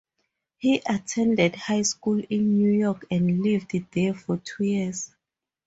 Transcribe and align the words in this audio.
He 0.57 0.81
attended 0.83 1.55
high 1.55 1.83
school 1.83 2.19
in 2.27 2.57
New 2.57 2.71
York 2.71 3.05
and 3.11 3.43
lived 3.43 3.75
there 3.91 4.15
for 4.15 4.37
two 4.37 4.63
years. 4.63 5.11